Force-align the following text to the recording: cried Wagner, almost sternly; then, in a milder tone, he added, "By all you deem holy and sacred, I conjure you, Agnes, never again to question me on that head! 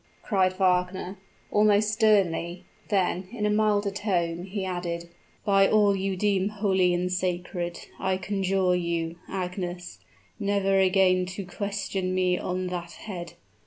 cried 0.23 0.51
Wagner, 0.53 1.19
almost 1.51 1.91
sternly; 1.91 2.63
then, 2.89 3.27
in 3.31 3.45
a 3.45 3.51
milder 3.51 3.91
tone, 3.91 4.45
he 4.45 4.65
added, 4.65 5.07
"By 5.45 5.67
all 5.67 5.95
you 5.95 6.15
deem 6.17 6.49
holy 6.49 6.91
and 6.91 7.11
sacred, 7.13 7.81
I 7.99 8.17
conjure 8.17 8.75
you, 8.75 9.17
Agnes, 9.29 9.99
never 10.39 10.79
again 10.79 11.27
to 11.37 11.45
question 11.45 12.15
me 12.15 12.35
on 12.39 12.65
that 12.69 12.93
head! 12.93 13.33